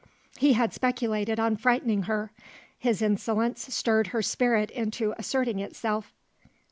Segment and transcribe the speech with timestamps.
[0.39, 2.31] He had speculated on frightening her.
[2.79, 6.11] His insolence stirred her spirit into asserting itself.